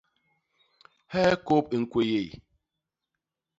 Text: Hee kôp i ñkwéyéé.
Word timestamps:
Hee 1.11 1.35
kôp 1.47 1.65
i 1.75 1.77
ñkwéyéé. 1.81 2.29